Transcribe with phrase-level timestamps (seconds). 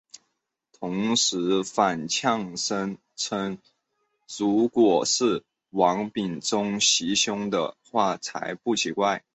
[0.71, 3.59] 同时反呛声称
[4.35, 9.23] 如果是王炳忠袭胸的话才不奇怪。